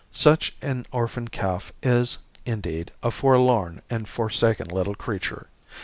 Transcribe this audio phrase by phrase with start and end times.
[0.11, 5.47] Such an orphan calf is, indeed, a forlorn and forsaken little creature.